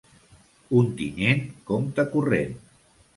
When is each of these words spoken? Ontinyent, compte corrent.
Ontinyent, 0.79 1.43
compte 1.67 2.07
corrent. 2.15 2.57